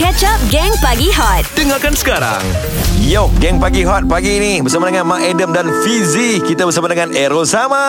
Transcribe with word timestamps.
Catch 0.00 0.24
Up 0.24 0.40
Gang 0.48 0.72
Pagi 0.80 1.12
Hot. 1.12 1.44
Dengarkan 1.52 1.92
sekarang 1.92 2.40
Yo, 3.00 3.32
geng 3.40 3.56
pagi 3.56 3.80
hot 3.80 4.04
pagi 4.04 4.36
ni 4.36 4.60
bersama 4.60 4.92
dengan 4.92 5.08
Mak 5.08 5.24
Adam 5.24 5.56
dan 5.56 5.72
Fizi. 5.80 6.36
Kita 6.44 6.68
bersama 6.68 6.84
dengan 6.84 7.16
Errol 7.16 7.48
Sama. 7.48 7.80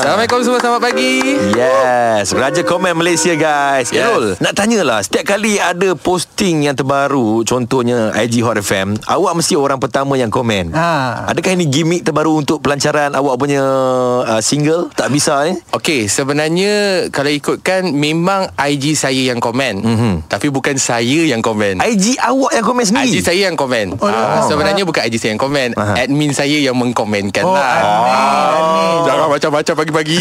Assalamualaikum 0.00 0.40
semua 0.40 0.56
Selamat 0.56 0.88
pagi 0.88 1.36
Yes, 1.52 2.32
Raja 2.32 2.64
Komen 2.64 2.96
Malaysia 2.96 3.36
guys. 3.36 3.92
Yes. 3.92 4.08
Errol, 4.08 4.32
nak 4.40 4.56
tanyalah, 4.56 5.04
setiap 5.04 5.36
kali 5.36 5.60
ada 5.60 5.92
posting 5.92 6.64
yang 6.64 6.72
terbaru, 6.72 7.44
contohnya 7.44 8.08
IG 8.16 8.40
Hot 8.40 8.56
FM, 8.56 8.96
awak 9.04 9.36
mesti 9.36 9.52
orang 9.52 9.76
pertama 9.76 10.16
yang 10.16 10.32
komen. 10.32 10.72
Ha. 10.72 11.28
Adakah 11.28 11.52
ini 11.52 11.68
gimmick 11.68 12.08
terbaru 12.08 12.40
untuk 12.40 12.64
pelancaran 12.64 13.12
awak 13.12 13.36
punya 13.36 13.60
uh, 14.24 14.40
single? 14.40 14.88
Tak 14.96 15.12
bisa 15.12 15.44
eh? 15.44 15.60
Okey 15.76 16.08
sebenarnya 16.08 17.06
Kalau 17.12 17.28
ikutkan 17.28 17.92
Memang 17.92 18.48
IG 18.56 18.96
saya 18.96 19.18
yang 19.34 19.42
komen 19.42 19.82
mm-hmm. 19.82 20.14
Tapi 20.30 20.48
bukan 20.48 20.78
saya 20.80 21.26
yang 21.26 21.42
komen 21.44 21.82
IG 21.82 22.16
awak 22.22 22.56
yang 22.56 22.64
komen 22.64 22.84
sendiri. 22.86 23.12
IG 23.12 23.16
saya 23.20 23.52
yang 23.52 23.58
komen 23.58 24.05
Oh, 24.08 24.16
Ah, 24.16 24.38
oh. 24.38 24.46
Sebenarnya 24.46 24.82
bukan 24.82 25.02
IG 25.02 25.16
saya 25.16 25.30
yang 25.32 25.40
komen 25.40 25.68
Aha. 25.72 25.94
Admin 26.00 26.30
saya 26.30 26.56
yang 26.56 26.74
mengkomenkan 26.74 27.42
Oh, 27.42 27.52
lah 27.52 27.66
admin, 27.76 28.14
admin. 28.52 28.96
Jangan 29.02 29.26
macam-macam 29.28 29.74
pagi-pagi 29.76 30.18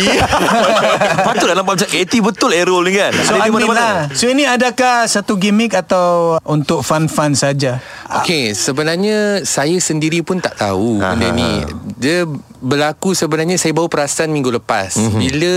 Patutlah 1.25 1.55
nampak 1.55 1.73
macam 1.75 1.89
aktif 1.89 2.21
betul 2.21 2.51
Errol 2.51 2.83
ni 2.83 2.93
kan. 2.93 3.11
So 3.15 3.33
Ada 3.33 3.47
admin 3.47 3.67
lah 3.67 3.95
So 4.11 4.25
ini 4.27 4.43
adakah 4.43 5.05
satu 5.05 5.35
gimmick 5.35 5.73
atau 5.73 6.37
untuk 6.43 6.81
fun-fun 6.81 7.33
saja? 7.33 7.79
Okey 8.15 8.53
sebenarnya 8.53 9.41
Saya 9.41 9.77
sendiri 9.77 10.21
pun 10.21 10.37
tak 10.37 10.57
tahu 10.57 10.99
Aha. 10.99 11.13
Benda 11.13 11.29
ni 11.31 11.51
Dia 11.95 12.25
berlaku 12.57 13.11
sebenarnya 13.11 13.55
Saya 13.55 13.71
baru 13.71 13.85
perasan 13.85 14.29
minggu 14.29 14.49
lepas 14.51 14.95
mm-hmm. 14.95 15.19
Bila 15.19 15.53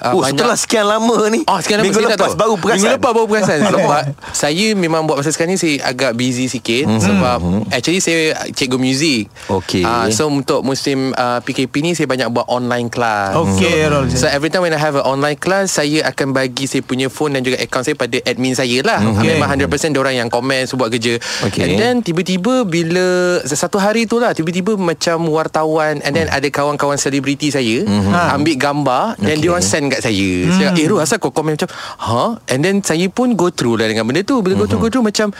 uh, 0.00 0.12
Oh, 0.12 0.22
setelah 0.22 0.54
sekian 0.54 0.84
lama 0.84 1.16
ni. 1.28 1.42
Oh 1.44 1.58
sekarang 1.58 1.82
Minggu 1.84 1.98
saya 1.98 2.10
tak 2.10 2.18
lepas 2.18 2.32
tahu. 2.32 2.40
baru 2.40 2.54
perasan. 2.56 2.76
Minggu 2.76 2.96
lepas 2.96 3.10
baru 3.12 3.26
perasan 3.26 3.58
Sebab 3.68 4.02
Saya 4.32 4.66
memang 4.72 5.00
buat 5.04 5.16
masa 5.18 5.30
sekarang 5.30 5.54
ni 5.54 5.58
Saya 5.58 5.74
agak 5.84 6.12
busy 6.12 6.46
sikit 6.46 6.84
mm-hmm. 6.84 7.02
Sebab 7.02 7.38
Actually 7.72 7.98
saya 7.98 8.20
Cikgu 8.48 8.76
muzik. 8.76 9.32
Okey. 9.48 9.80
Ah, 9.80 10.06
So 10.08 10.28
untuk 10.28 10.60
musim 10.60 11.10
uh, 11.12 11.40
PKP 11.40 11.80
ni 11.80 11.90
Saya 11.92 12.04
banyak 12.04 12.28
buat 12.28 12.44
online 12.46 12.86
class. 12.86 13.32
Okey, 13.34 13.82
Errol. 13.82 14.06
So 14.08 14.26
every 14.26 14.46
time 14.46 14.62
when 14.62 14.70
I 14.70 14.78
have 14.78 14.94
an 14.94 15.02
online 15.02 15.34
class 15.34 15.72
Saya 15.72 16.04
akan 16.04 16.30
bagi 16.30 16.64
saya 16.64 16.80
punya 16.80 17.08
phone 17.08 17.32
Dan 17.32 17.42
juga 17.42 17.56
account 17.56 17.82
saya 17.82 17.96
Pada 17.96 18.20
admin 18.22 18.52
saya 18.52 18.78
lah. 18.80 19.00
Okey. 19.02 19.24
Memang 19.34 19.48
100% 19.50 19.66
orang 19.94 20.14
yang 20.14 20.28
komen 20.28 20.64
So 20.64 20.76
buat 20.76 20.88
kerja. 20.88 21.16
Okey. 21.42 21.62
And 21.62 21.72
then 21.74 21.94
tiba-tiba 21.98 22.62
Bila 22.62 23.04
Satu 23.42 23.76
hari 23.76 24.04
tu 24.04 24.16
lah 24.16 24.30
Tiba-tiba 24.30 24.76
macam 24.76 25.24
wartawan 25.26 25.98
And 26.00 26.12
then 26.12 26.28
ada 26.28 26.46
kawan-kawan 26.46 26.94
selebriti 26.94 27.48
saya 27.48 27.88
Ambil 28.30 28.54
gambar 28.54 29.16
Dan 29.16 29.36
Okey. 29.36 29.40
dia 29.40 29.50
orang 29.50 29.64
send 29.64 29.86
kat 29.88 30.00
saya. 30.02 30.30
Saya 30.46 30.68
cakap 30.68 30.74
Eh 30.74 30.86
Ru 30.86 30.96
asal 30.98 31.16
kau 31.16 31.30
komen 31.30 31.56
macam 31.56 31.70
Ha 31.98 32.36
And 32.46 32.60
then 32.60 32.76
saya 32.80 33.08
pun 33.08 33.32
go 33.32 33.48
through 33.48 33.76
lah 33.76 33.86
Dengan 33.86 34.04
benda 34.04 34.20
tu. 34.20 34.38
Bila 34.38 34.54
go 34.54 34.66
through 34.66 34.82
go 34.82 34.88
through 34.88 35.02
macam 35.02 35.32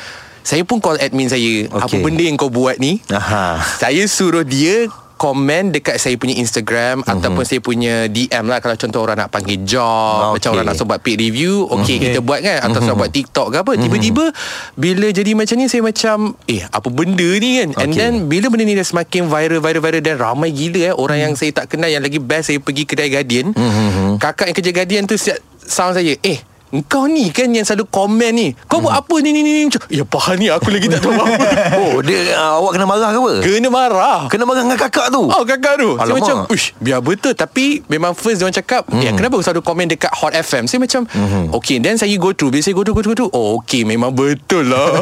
Saya 0.43 0.63
pun 0.67 0.83
call 0.83 0.99
admin 0.99 1.31
saya 1.31 1.71
Apa 1.71 1.87
Okey. 1.87 2.03
benda 2.03 2.23
yang 2.27 2.37
kau 2.37 2.51
buat 2.51 2.79
ni 2.83 2.99
Aha. 3.11 3.63
Saya 3.79 4.05
suruh 4.11 4.43
dia 4.43 4.91
komen 5.23 5.71
dekat 5.71 6.03
saya 6.03 6.19
punya 6.19 6.35
Instagram 6.35 7.07
uh-huh. 7.07 7.15
ataupun 7.15 7.47
saya 7.47 7.63
punya 7.63 8.11
DM 8.11 8.51
lah 8.51 8.59
kalau 8.59 8.75
contoh 8.75 9.07
orang 9.07 9.23
nak 9.23 9.31
panggil 9.31 9.63
job 9.63 10.35
Okey. 10.35 10.43
macam 10.43 10.49
orang 10.59 10.67
nak 10.67 10.83
buat 10.83 10.99
paid 10.99 11.19
review 11.23 11.71
okey 11.71 11.79
Okey. 11.79 11.97
kita 12.11 12.19
buat 12.19 12.43
kan 12.43 12.59
atau 12.67 12.83
uh-huh. 12.83 12.99
buat 12.99 13.11
TikTok 13.15 13.47
ke 13.55 13.57
apa 13.63 13.73
tiba-tiba 13.79 14.25
bila 14.75 15.07
jadi 15.15 15.31
macam 15.39 15.55
ni 15.63 15.71
saya 15.71 15.87
macam 15.87 16.35
eh 16.51 16.67
apa 16.67 16.89
benda 16.91 17.29
ni 17.39 17.63
kan 17.63 17.69
and 17.87 17.95
Okey. 17.95 17.99
then 18.03 18.13
bila 18.27 18.51
benda 18.51 18.67
ni 18.67 18.75
dah 18.75 18.83
semakin 18.83 19.31
viral 19.31 19.63
viral 19.63 19.83
viral 19.87 20.03
dan 20.03 20.17
ramai 20.19 20.51
gila 20.51 20.91
eh 20.91 20.95
orang 20.99 21.19
yang 21.31 21.33
saya 21.39 21.55
tak 21.55 21.71
kenal 21.71 21.87
yang 21.87 22.03
lagi 22.03 22.19
best 22.19 22.51
saya 22.51 22.59
pergi 22.59 22.83
kedai 22.83 23.07
Guardian 23.07 23.55
kakak 24.19 24.51
yang 24.51 24.57
kerja 24.59 24.71
Guardian 24.75 25.03
tu 25.07 25.15
siap 25.15 25.39
sound 25.63 25.95
saya 25.95 26.19
eh 26.19 26.43
Engkau 26.73 27.05
ni 27.05 27.29
kan 27.29 27.53
yang 27.53 27.63
selalu 27.63 27.85
komen 27.87 28.33
ni 28.33 28.49
Kau 28.65 28.81
buat 28.81 28.97
apa 28.97 29.21
ni 29.21 29.29
ni 29.29 29.45
ni 29.45 29.53
ni 29.53 29.69
Ya 29.93 30.03
pahal 30.03 30.41
ni 30.41 30.49
aku 30.49 30.73
lagi 30.73 30.89
tak 30.89 31.05
tahu 31.05 31.13
apa 31.13 31.45
Oh, 31.85 32.01
dia 32.01 32.33
uh, 32.33 32.57
awak 32.57 32.73
kena 32.73 32.87
marah 32.87 33.13
ke 33.13 33.19
apa? 33.21 33.33
Kena 33.45 33.69
marah 33.69 34.21
Kena 34.27 34.43
marah 34.43 34.65
dengan 34.65 34.81
kakak 34.81 35.13
tu. 35.13 35.21
Oh 35.23 35.45
kakak 35.45 35.77
tu 35.77 36.01
Saya 36.01 36.17
macam 36.17 36.37
Uish 36.49 36.73
biar 36.79 36.99
betul 36.99 37.33
Tapi 37.33 37.85
memang 37.87 38.17
first 38.17 38.41
dia 38.41 38.49
orang 38.49 38.57
cakap 38.57 38.89
hmm. 38.89 39.05
Ya 39.05 39.13
kenapa 39.13 39.37
kau 39.37 39.45
selalu 39.45 39.61
komen 39.61 39.85
dekat 39.87 40.09
Hot 40.17 40.33
FM 40.33 40.65
Saya 40.65 40.81
macam 40.81 41.05
hmm. 41.05 41.53
Okay 41.53 41.77
then 41.77 42.01
saya 42.01 42.17
go 42.17 42.33
through 42.33 42.49
Bila 42.49 42.65
saya 42.65 42.73
go 42.73 42.81
through 42.81 42.97
go 42.97 43.03
through, 43.03 43.13
go 43.13 43.29
through 43.29 43.33
Oh 43.37 43.61
okay 43.61 43.85
memang 43.85 44.11
betul 44.11 44.65
lah 44.65 44.97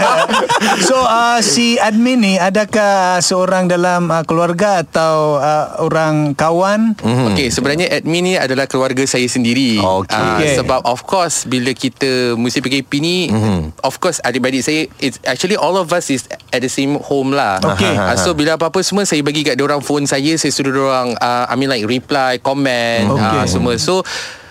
So 0.88 0.96
uh, 0.96 1.38
si 1.38 1.76
admin 1.76 2.18
ni 2.18 2.34
adakah 2.36 3.20
seorang 3.20 3.68
dalam 3.68 4.08
uh, 4.08 4.24
keluarga 4.24 4.80
atau 4.80 5.36
uh, 5.36 5.76
orang 5.78 6.32
kawan? 6.32 6.96
hmm. 6.96 7.34
Okay 7.34 7.52
sebenarnya 7.52 7.92
admin 7.92 8.22
ni 8.24 8.34
adalah 8.34 8.64
keluarga 8.64 9.04
saya 9.04 9.28
sendiri 9.28 9.76
Okey. 9.76 10.14
Ah, 10.14 10.34
Okay. 10.36 10.56
Sebab 10.58 10.85
of 10.86 11.02
course 11.02 11.42
Bila 11.44 11.74
kita 11.74 12.38
musim 12.38 12.62
PKP 12.62 13.02
ni 13.02 13.26
hmm. 13.26 13.74
Of 13.82 13.98
course 13.98 14.22
adik-adik 14.22 14.62
saya 14.62 14.86
It's 15.02 15.18
actually 15.26 15.58
all 15.58 15.74
of 15.74 15.90
us 15.90 16.08
is 16.08 16.30
At 16.54 16.62
the 16.62 16.70
same 16.70 17.02
home 17.02 17.34
lah 17.34 17.58
Okey. 17.60 17.92
Ah, 17.98 18.14
So 18.14 18.32
bila 18.32 18.54
apa-apa 18.54 18.80
semua 18.80 19.02
Saya 19.02 19.20
bagi 19.20 19.42
kat 19.42 19.58
orang 19.58 19.82
phone 19.82 20.06
saya 20.06 20.38
Saya 20.38 20.54
suruh 20.54 20.88
orang 20.88 21.18
uh, 21.18 21.44
I 21.50 21.54
mean 21.58 21.66
like 21.66 21.82
reply 21.84 22.38
Comment 22.38 23.10
ah, 23.18 23.44
Semua 23.44 23.74
So 23.76 24.06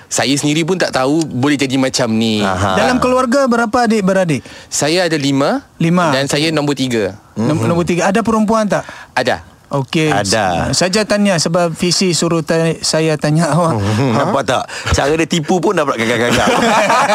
saya 0.05 0.31
sendiri 0.37 0.61
pun 0.61 0.77
tak 0.77 0.93
tahu 0.93 1.25
Boleh 1.25 1.57
jadi 1.57 1.81
macam 1.81 2.13
ni 2.13 2.37
Aha. 2.37 2.77
Dalam 2.77 3.01
keluarga 3.01 3.49
berapa 3.49 3.89
adik-beradik? 3.89 4.45
Saya 4.69 5.09
ada 5.09 5.17
lima 5.17 5.65
Lima. 5.81 6.13
Dan 6.13 6.29
saya 6.29 6.53
nombor 6.53 6.75
tiga 6.77 7.17
Mm-hmm. 7.35 7.67
Nombor 7.67 7.83
tiga. 7.83 8.07
Ada 8.07 8.23
perempuan 8.23 8.63
tak? 8.63 8.87
Ada 9.11 9.54
Okey. 9.67 10.09
Ada. 10.09 10.69
Saja 10.71 11.01
tanya 11.03 11.35
sebab 11.35 11.71
visi 11.71 12.11
suruh 12.11 12.39
ta- 12.39 12.77
saya 12.79 13.15
tanya 13.15 13.49
awak. 13.53 13.75
Hmm, 13.75 14.13
nampak 14.13 14.43
tak? 14.43 14.63
Cara 14.91 15.13
dia 15.13 15.25
tipu 15.25 15.57
pun 15.57 15.73
dapat 15.73 15.97
gagak-gagak. 15.97 16.47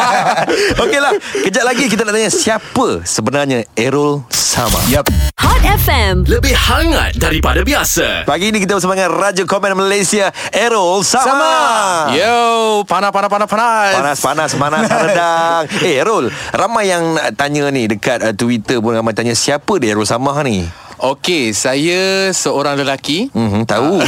Okeylah, 0.81 1.13
kejap 1.41 1.63
lagi 1.63 1.85
kita 1.85 2.03
nak 2.03 2.13
tanya 2.13 2.29
siapa 2.29 3.01
sebenarnya 3.01 3.63
Errol 3.73 4.23
Sama. 4.29 4.77
Yap. 4.87 5.07
Hot 5.39 5.63
FM 5.63 6.27
Lebih 6.27 6.53
hangat 6.53 7.17
daripada 7.17 7.63
biasa 7.63 8.27
Pagi 8.29 8.51
ini 8.51 8.59
kita 8.59 8.77
bersama 8.77 8.93
dengan 8.93 9.09
Raja 9.11 9.41
Komen 9.41 9.73
Malaysia 9.73 10.29
Errol 10.51 11.01
Sama. 11.01 11.25
Sama. 11.25 11.53
Yo 12.13 12.37
Panas 12.83 13.09
panas 13.09 13.25
panas 13.27 13.47
panas 13.47 13.89
Panas 13.91 14.17
panas 14.19 14.51
panas 14.53 14.81
redang. 14.85 15.63
Eh 15.81 15.97
Errol, 15.97 16.27
ramai 16.51 16.89
yang 16.89 17.03
tanya 17.33 17.69
ni 17.69 17.87
dekat 17.87 18.21
uh, 18.21 18.33
Twitter 18.33 18.77
pun 18.77 18.93
ramai 18.93 19.13
tanya 19.13 19.33
siapa 19.33 19.71
dia 19.77 19.93
Errol 19.93 20.05
Sama 20.05 20.35
ni? 20.41 20.67
Okey 21.01 21.49
Saya 21.49 22.29
seorang 22.29 22.77
lelaki 22.77 23.33
Mhm, 23.33 23.65
tahu. 23.65 23.97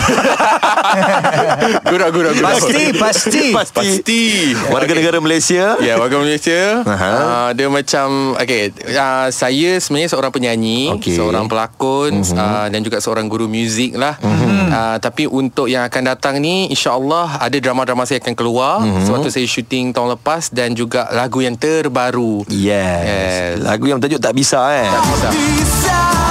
Gurau 1.83 2.09
gurau 2.09 2.31
gurau 2.31 2.53
Pasti, 2.53 2.93
pasti. 2.93 3.43
Pasti 3.49 4.21
Warga 4.69 4.93
negara 4.93 5.17
Malaysia. 5.17 5.73
Ya, 5.79 5.97
warga 5.97 6.17
Malaysia. 6.17 6.85
Aha. 6.85 7.13
Uh, 7.13 7.49
dia 7.53 7.67
macam 7.67 8.07
okay, 8.35 8.69
uh, 8.91 9.27
saya 9.29 9.79
sebenarnya 9.79 10.09
seorang 10.09 10.29
penyanyi, 10.29 10.93
Okey. 10.93 11.17
seorang 11.17 11.45
pelakon 11.45 12.21
Mhm. 12.21 12.35
uh, 12.35 12.67
dan 12.69 12.79
juga 12.79 12.97
seorang 12.99 13.25
guru 13.25 13.47
muzik 13.47 13.95
lah. 13.95 14.17
Uh, 14.21 14.97
tapi 14.99 15.25
untuk 15.25 15.65
yang 15.65 15.81
akan 15.83 16.03
datang 16.07 16.37
ni 16.37 16.69
insya-Allah 16.69 17.37
ada 17.39 17.57
drama-drama 17.57 18.05
saya 18.05 18.19
akan 18.19 18.33
keluar 18.33 18.81
Mhm. 18.81 19.03
sebab 19.03 19.17
tu 19.19 19.29
saya 19.29 19.45
syuting 19.45 19.89
tahun 19.91 20.13
lepas 20.13 20.49
dan 20.49 20.73
juga 20.73 21.09
lagu 21.11 21.39
yang 21.39 21.55
terbaru. 21.55 22.45
Yes. 22.47 23.01
Yes. 23.03 23.51
Lagu 23.61 23.85
yang 23.87 23.97
bertajuk 23.97 24.21
Tak 24.21 24.33
Bisa 24.33 24.61
eh. 24.75 24.89
Tak 24.89 25.01
bisa. 25.01 26.22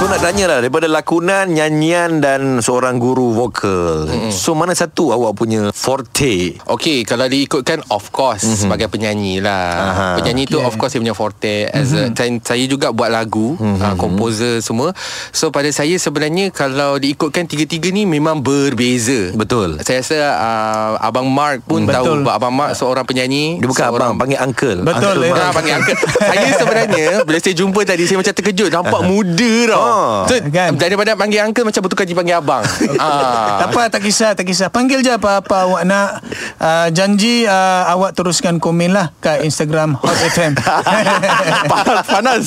So 0.00 0.08
nak 0.08 0.24
tanya 0.24 0.48
lah 0.48 0.58
Daripada 0.64 0.88
lakonan 0.88 1.52
Nyanyian 1.52 2.24
Dan 2.24 2.64
seorang 2.64 2.96
guru 2.96 3.36
vokal 3.36 4.08
mm-hmm. 4.08 4.32
So 4.32 4.56
mana 4.56 4.72
satu 4.72 5.12
awak 5.12 5.36
punya 5.36 5.68
Forte 5.76 6.56
Okey, 6.64 7.04
kalau 7.04 7.28
diikutkan 7.28 7.84
of 7.92 8.08
course 8.08 8.48
mm-hmm. 8.48 8.60
sebagai 8.64 8.88
penyanyi 8.88 9.44
lah. 9.44 9.68
Aha. 9.92 10.08
Penyanyi 10.16 10.48
tu 10.48 10.56
of 10.56 10.72
course 10.80 10.96
saya 10.96 11.04
punya 11.04 11.12
forte 11.12 11.68
as 11.68 11.92
mm-hmm. 11.92 12.14
a, 12.14 12.16
saya, 12.16 12.30
saya 12.40 12.64
juga 12.64 12.94
buat 12.94 13.10
lagu, 13.12 13.58
mm-hmm. 13.58 13.82
uh, 13.82 13.94
komposer 13.98 14.64
semua. 14.64 14.94
So 15.34 15.50
pada 15.50 15.66
saya 15.74 15.98
sebenarnya 15.98 16.54
kalau 16.54 16.96
diikutkan 16.96 17.50
tiga-tiga 17.50 17.90
ni 17.90 18.06
memang 18.06 18.40
berbeza. 18.40 19.34
Betul 19.34 19.82
Saya 19.82 20.00
rasa 20.00 20.16
uh, 20.16 20.90
abang 21.02 21.26
Mark 21.26 21.66
pun 21.66 21.84
Betul. 21.84 21.96
tahu 21.96 22.06
Sebab 22.24 22.34
abang 22.38 22.54
Mark 22.54 22.72
seorang 22.78 23.04
penyanyi. 23.04 23.58
Dia 23.60 23.68
bukan 23.68 23.84
seorang 23.84 24.08
abang 24.14 24.20
Panggil 24.22 24.38
uncle 24.40 24.78
Betul, 24.80 25.16
uncle 25.18 25.20
eh. 25.26 25.30
Mark. 25.34 25.42
Ah, 25.42 25.52
panggil 25.52 25.74
uncle. 25.76 25.96
saya 26.22 26.48
sebenarnya 26.56 27.04
bila 27.26 27.38
saya 27.42 27.54
jumpa 27.58 27.80
tadi 27.82 28.02
saya 28.06 28.16
macam 28.22 28.32
terkejut 28.32 28.68
nampak 28.70 29.00
muda 29.04 29.54
tau. 29.66 29.89
Ah, 29.90 30.22
so, 30.30 30.34
kan? 30.54 30.78
daripada 30.78 31.18
panggil 31.18 31.42
uncle 31.42 31.66
macam 31.66 31.80
bertukar 31.82 32.06
jadi 32.06 32.14
panggil 32.14 32.36
abang. 32.38 32.62
ah. 33.02 33.58
Tak 33.58 33.68
apa, 33.74 33.82
tak 33.90 34.00
kisah, 34.06 34.30
tak 34.38 34.46
kisah. 34.46 34.70
Panggil 34.70 35.02
je 35.02 35.10
apa-apa 35.10 35.66
awak 35.66 35.82
nak. 35.82 36.22
Uh, 36.60 36.86
janji 36.94 37.44
uh, 37.44 37.82
awak 37.90 38.14
teruskan 38.14 38.62
komen 38.62 38.92
lah 38.92 39.10
kat 39.18 39.42
Instagram 39.42 39.96
Hot 39.98 40.14
FM. 40.36 40.54
panas 41.66 42.06
panas. 42.14 42.44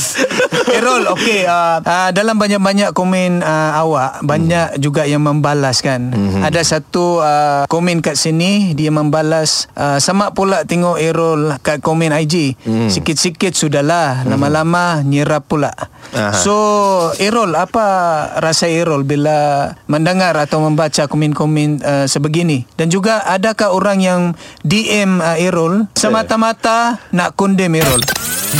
Errol, 0.71 1.03
okey. 1.11 1.43
Uh, 1.43 1.83
uh, 1.83 2.09
dalam 2.15 2.39
banyak-banyak 2.39 2.95
komen 2.95 3.43
uh, 3.43 3.71
awak, 3.83 4.23
banyak 4.23 4.79
juga 4.79 5.03
yang 5.03 5.25
membalas 5.25 5.83
kan. 5.83 6.13
Ada 6.39 6.63
satu 6.63 7.19
uh, 7.19 7.63
komen 7.67 7.99
kat 7.99 8.15
sini, 8.15 8.71
dia 8.77 8.93
membalas, 8.93 9.67
uh, 9.75 9.99
sama 9.99 10.31
pula 10.31 10.63
tengok 10.63 11.01
Errol 11.01 11.57
kat 11.59 11.83
komen 11.83 12.13
IG. 12.13 12.55
Sikit-sikit 12.87 13.57
sudahlah, 13.57 14.23
lama-lama 14.23 15.01
nyerap 15.01 15.49
pula. 15.49 15.73
Aha. 16.13 16.29
So, 16.37 16.53
Errol 17.17 17.32
Errol, 17.33 17.57
apa 17.57 17.85
rasa 18.45 18.69
Errol 18.69 19.01
bila 19.01 19.73
mendengar 19.89 20.37
atau 20.37 20.61
membaca 20.61 21.09
komen-komen 21.09 21.81
uh, 21.81 22.05
sebegini? 22.05 22.69
Dan 22.77 22.93
juga 22.93 23.25
adakah 23.25 23.73
orang 23.73 24.05
yang 24.05 24.21
DM 24.61 25.17
uh, 25.17 25.41
Errol 25.41 25.89
semata-mata 25.97 27.01
nak 27.09 27.33
kondem 27.33 27.73
Errol? 27.73 28.05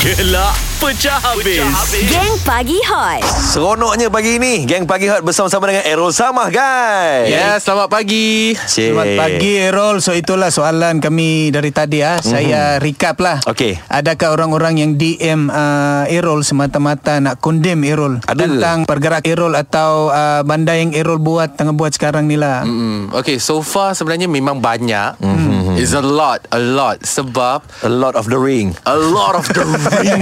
Gelak 0.02 0.73
pecah 0.84 1.16
habis. 1.16 1.64
Geng 2.12 2.36
Pagi 2.44 2.76
Hot 2.92 3.24
Seronoknya 3.24 4.12
pagi 4.12 4.36
ini 4.36 4.68
Geng 4.68 4.84
Pagi 4.84 5.08
Hot 5.08 5.24
bersama-sama 5.24 5.72
dengan 5.72 5.88
Errol 5.88 6.12
Samah 6.12 6.52
guys 6.52 7.32
Ya, 7.32 7.56
selamat 7.56 7.88
pagi. 7.88 8.52
Cik. 8.52 8.92
Selamat 8.92 9.16
pagi 9.16 9.52
Errol. 9.64 10.04
So 10.04 10.12
itulah 10.12 10.52
soalan 10.52 11.00
kami 11.00 11.56
dari 11.56 11.72
tadi 11.72 12.04
ah. 12.04 12.20
Mm-hmm. 12.20 12.28
Saya 12.28 12.62
recap 12.84 13.16
lah. 13.24 13.40
Okey. 13.48 13.80
Adakah 13.88 14.36
orang-orang 14.36 14.84
yang 14.84 14.92
DM 15.00 15.48
uh, 15.48 16.04
Errol 16.12 16.44
semata-mata 16.44 17.16
nak 17.24 17.40
kondem 17.40 17.88
Errol 17.88 18.20
Ada 18.28 18.44
ke? 18.44 18.60
tentang 18.60 18.78
pergerak 18.84 19.24
Errol 19.24 19.56
atau 19.56 20.12
uh, 20.12 20.44
benda 20.44 20.76
yang 20.76 20.92
Errol 20.92 21.24
buat 21.24 21.56
tengah 21.56 21.72
buat 21.72 21.96
sekarang 21.96 22.28
ni 22.28 22.36
lah. 22.36 22.68
Hmm, 22.68 23.08
okay, 23.16 23.40
so 23.40 23.64
far 23.64 23.96
sebenarnya 23.96 24.28
memang 24.28 24.60
banyak. 24.60 25.16
Mm-hmm. 25.24 25.80
It's 25.80 25.96
a 25.96 26.04
lot, 26.04 26.44
a 26.52 26.60
lot. 26.60 27.00
Sebab 27.08 27.64
A 27.88 27.92
lot 27.92 28.20
of 28.20 28.28
the 28.28 28.38
ring 28.38 28.76
a 28.84 28.98
lot 29.00 29.34
of 29.34 29.48
the 29.48 29.64
ring. 29.96 30.20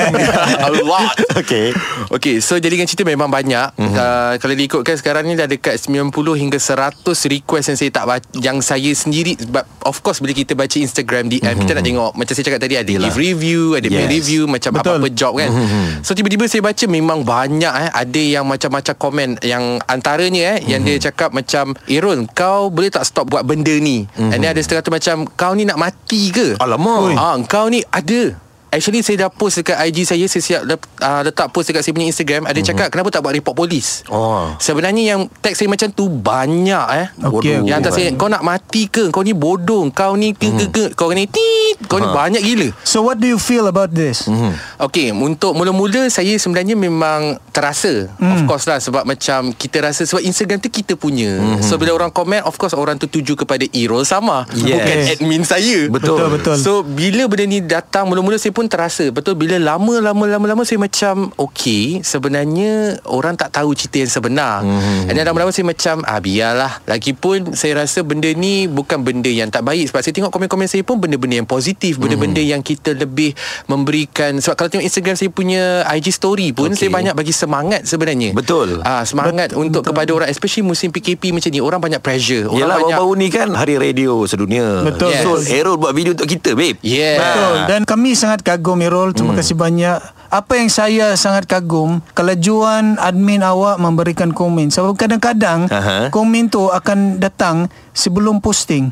a 0.68 0.70
lot. 0.84 1.16
Okay 1.38 1.74
Okay, 2.12 2.44
so 2.44 2.60
jadikan 2.60 2.84
cerita 2.84 3.08
memang 3.08 3.32
banyak. 3.32 3.78
Mm-hmm. 3.78 3.96
Uh, 3.96 4.34
kalau 4.42 4.54
diikutkan 4.56 4.96
sekarang 5.00 5.24
ni 5.30 5.40
dah 5.40 5.48
dekat 5.48 5.80
90 5.80 6.12
hingga 6.12 6.60
100 6.60 7.04
request 7.08 7.66
yang 7.72 7.78
saya 7.78 7.92
tak 7.94 8.06
baca, 8.08 8.28
yang 8.42 8.58
saya 8.60 8.92
sendiri 8.92 9.40
but 9.48 9.64
of 9.88 10.00
course 10.04 10.20
bila 10.20 10.36
kita 10.36 10.58
baca 10.58 10.76
Instagram 10.76 11.32
DM 11.32 11.40
mm-hmm. 11.42 11.60
kita 11.64 11.72
nak 11.78 11.86
tengok 11.86 12.12
macam 12.18 12.34
saya 12.36 12.46
cakap 12.52 12.60
tadi 12.62 12.76
ada 12.76 12.92
Yelah. 12.92 13.08
give 13.08 13.18
review, 13.18 13.62
ada 13.80 13.88
yes. 13.88 14.10
Review 14.12 14.42
macam 14.50 14.72
Betul. 14.76 15.00
apa-apa 15.00 15.08
job 15.14 15.34
kan. 15.40 15.50
Mm-hmm. 15.50 15.86
So 16.04 16.12
tiba-tiba 16.18 16.46
saya 16.52 16.62
baca 16.66 16.86
memang 16.90 17.20
banyak 17.24 17.74
eh 17.88 17.90
ada 17.92 18.22
yang 18.22 18.46
macam-macam 18.46 18.96
komen 18.98 19.30
yang 19.46 19.80
antaranya 19.88 20.58
eh 20.58 20.58
mm-hmm. 20.60 20.72
yang 20.72 20.82
dia 20.84 20.98
cakap 21.12 21.32
macam 21.32 21.74
Irul 21.88 22.28
kau 22.32 22.68
boleh 22.68 22.92
tak 22.92 23.08
stop 23.08 23.32
buat 23.32 23.48
benda 23.48 23.72
ni. 23.80 24.04
Mm-hmm. 24.06 24.32
And 24.36 24.40
then 24.44 24.50
ada 24.52 24.62
setengah 24.62 24.84
tu 24.84 24.92
macam 24.92 25.16
kau 25.38 25.54
ni 25.56 25.64
nak 25.64 25.80
mati 25.80 26.32
ke? 26.34 26.60
Alamak. 26.60 27.16
Ah, 27.16 27.36
kau 27.48 27.72
ni 27.72 27.80
ada. 27.88 28.51
Actually 28.72 29.04
saya 29.04 29.20
dah 29.20 29.30
post 29.30 29.60
dekat 29.60 29.76
IG 29.84 30.08
saya 30.08 30.24
Saya 30.26 30.40
siap 30.42 30.62
lep, 30.64 30.80
uh, 30.98 31.22
letak 31.22 31.52
post 31.52 31.68
dekat 31.68 31.84
saya 31.84 31.92
punya 31.92 32.08
Instagram 32.08 32.48
Ada 32.48 32.60
cakap 32.64 32.88
kenapa 32.88 33.12
tak 33.12 33.20
buat 33.20 33.36
report 33.36 33.52
polis 33.54 34.08
Oh. 34.08 34.56
Sebenarnya 34.58 35.04
yang 35.06 35.22
tag 35.38 35.54
saya 35.54 35.68
macam 35.68 35.92
tu 35.92 36.08
Banyak 36.08 36.86
eh 36.94 37.08
Okey, 37.20 37.36
okey. 37.60 37.68
Yang 37.68 37.76
hantar 37.78 37.92
saya 37.92 38.08
Kau 38.16 38.28
nak 38.28 38.42
mati 38.42 38.88
ke 38.88 39.12
Kau 39.12 39.22
ni 39.22 39.36
bodoh 39.36 39.92
Kau 39.92 40.16
ni 40.16 40.32
ke 40.32 40.48
ke 40.50 40.66
ke 40.68 40.84
Kau 40.94 41.12
ni 41.12 41.28
tit 41.28 41.84
Kau 41.86 42.00
ni 42.00 42.08
banyak 42.08 42.40
gila 42.40 42.72
So 42.82 43.04
what 43.04 43.20
do 43.20 43.28
you 43.28 43.36
feel 43.36 43.68
about 43.68 43.92
this? 43.92 44.32
Mhm. 44.32 44.56
Okay 44.80 45.12
Untuk 45.12 45.52
mula-mula 45.52 46.08
Saya 46.08 46.32
sebenarnya 46.34 46.74
memang 46.74 47.44
Terasa 47.52 48.08
mm. 48.16 48.32
Of 48.32 48.42
course 48.46 48.66
lah 48.66 48.80
Sebab 48.80 49.04
macam 49.04 49.52
Kita 49.52 49.84
rasa 49.84 50.08
Sebab 50.08 50.24
Instagram 50.24 50.58
tu 50.58 50.72
kita 50.72 50.96
punya 50.96 51.36
mm-hmm. 51.36 51.62
So 51.62 51.76
bila 51.76 51.92
orang 51.92 52.10
komen 52.10 52.40
Of 52.42 52.56
course 52.56 52.72
orang 52.72 52.96
tu 52.96 53.06
tuju 53.06 53.36
kepada 53.36 53.68
Irol 53.70 54.08
sama 54.08 54.48
Yes. 54.54 54.64
Bukan 54.72 54.98
admin 55.12 55.44
saya 55.44 55.92
Betul. 55.92 56.16
Betul, 56.16 56.28
betul. 56.32 56.56
So 56.56 56.72
bila 56.82 57.28
benda 57.28 57.46
ni 57.46 57.60
datang 57.60 58.08
Mula-mula 58.08 58.40
saya 58.40 58.52
pun 58.52 58.61
terasa 58.68 59.08
Betul 59.10 59.38
bila 59.38 59.58
lama-lama-lama-lama 59.58 60.66
Saya 60.66 60.82
macam 60.82 61.30
Okay 61.38 62.02
Sebenarnya 62.02 63.02
Orang 63.08 63.38
tak 63.38 63.54
tahu 63.56 63.74
cerita 63.74 64.02
yang 64.02 64.12
sebenar 64.12 64.62
mm-hmm. 64.62 65.08
And 65.10 65.14
then 65.16 65.26
lama-lama 65.26 65.54
saya 65.54 65.66
macam 65.66 66.04
Ah 66.04 66.20
biarlah 66.20 66.82
Lagipun 66.86 67.54
saya 67.54 67.86
rasa 67.86 68.02
benda 68.02 68.28
ni 68.34 68.68
Bukan 68.68 69.02
benda 69.02 69.30
yang 69.32 69.48
tak 69.48 69.64
baik 69.64 69.90
Sebab 69.90 70.02
saya 70.02 70.14
tengok 70.14 70.32
komen-komen 70.34 70.68
saya 70.68 70.82
pun 70.82 71.00
Benda-benda 71.00 71.40
yang 71.40 71.50
positif 71.50 71.98
Benda-benda 71.98 72.42
yang 72.42 72.62
kita 72.62 72.94
lebih 72.94 73.34
Memberikan 73.66 74.38
Sebab 74.38 74.56
kalau 74.58 74.70
tengok 74.70 74.86
Instagram 74.86 75.16
saya 75.16 75.30
punya 75.32 75.86
IG 75.94 76.12
story 76.12 76.52
pun 76.52 76.70
Okay. 76.72 76.88
Saya 76.88 76.94
banyak 76.94 77.14
bagi 77.14 77.36
semangat 77.36 77.84
sebenarnya 77.84 78.32
Betul. 78.32 78.80
ah, 78.82 79.04
Semangat 79.04 79.52
untuk 79.52 79.84
kepada 79.84 80.08
orang 80.16 80.32
Especially 80.32 80.64
musim 80.64 80.88
PKP 80.90 81.36
macam 81.36 81.52
ni 81.52 81.60
Orang 81.60 81.84
banyak 81.84 82.00
pressure 82.00 82.48
Orang 82.48 82.58
Yelah 82.58 82.78
banyak 82.80 82.96
baru-baru 82.96 83.20
ni 83.20 83.28
kan 83.28 83.50
Hari 83.52 83.76
radio 83.76 84.24
sedunia 84.24 84.88
Betul. 84.88 85.12
So 85.20 85.32
Yes. 85.42 85.52
Errol 85.52 85.76
buat 85.76 85.92
video 85.92 86.16
untuk 86.16 86.28
kita 86.28 86.56
babe 86.56 86.80
Yeah 86.80 87.20
Betul. 87.20 87.56
Dan 87.68 87.82
kami 87.84 88.16
sangat 88.16 88.42
kagum 88.52 88.84
Irol. 88.84 89.16
Terima 89.16 89.32
kasih 89.32 89.56
banyak. 89.56 89.98
Apa 90.32 90.60
yang 90.60 90.68
saya 90.72 91.16
sangat 91.16 91.48
kagum 91.48 92.04
kelajuan 92.16 93.00
admin 93.00 93.44
awak 93.44 93.80
memberikan 93.80 94.32
komen. 94.32 94.72
Sebab 94.72 94.96
kadang-kadang 94.96 95.72
Aha. 95.72 96.08
komen 96.12 96.52
tu 96.52 96.68
akan 96.68 97.20
datang 97.20 97.72
sebelum 97.96 98.44
posting. 98.44 98.92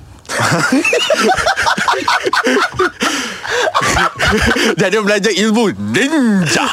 Dan 4.78 4.88
dia 4.94 5.02
belajar 5.02 5.34
ilmu 5.34 5.74
Ninja 5.74 6.70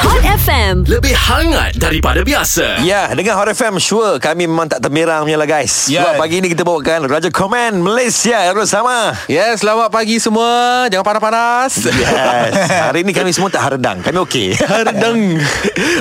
Hot 0.00 0.24
FM 0.24 0.88
Lebih 0.88 1.12
hangat 1.12 1.76
daripada 1.76 2.24
biasa. 2.24 2.80
Ya, 2.80 3.12
dengan 3.12 3.36
Hot 3.36 3.52
FM 3.52 3.76
sure 3.76 4.16
kami 4.16 4.48
memang 4.48 4.72
tak 4.72 4.80
termerang 4.80 5.28
punya 5.28 5.36
lah 5.36 5.44
guys. 5.48 5.88
Ya. 5.92 6.02
Sebab 6.02 6.14
pagi 6.24 6.40
ni 6.40 6.48
kita 6.48 6.64
bawakan 6.64 7.04
Raja 7.08 7.28
Komen 7.28 7.84
Malaysia 7.84 8.40
Errol 8.48 8.64
sama. 8.64 9.12
Yes, 9.28 9.60
selamat 9.60 9.92
pagi 9.92 10.16
semua. 10.16 10.88
Jangan 10.88 11.04
panas-panas. 11.04 11.72
Yes. 11.84 12.52
Hari 12.88 13.04
ni 13.04 13.12
kami 13.12 13.36
semua 13.36 13.52
tak 13.52 13.68
haredang. 13.68 14.00
Kami 14.00 14.18
okey. 14.24 14.56
Haredang. 14.72 15.36